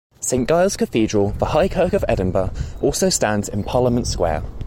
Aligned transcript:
Saint 0.19 0.49
Giles' 0.49 0.75
Cathedral, 0.77 1.35
the 1.37 1.45
High 1.45 1.67
Kirk 1.67 1.93
of 1.93 2.03
Edinburgh, 2.07 2.49
also 2.81 3.07
stands 3.09 3.47
in 3.47 3.63
Parliament 3.63 4.07
Square. 4.07 4.41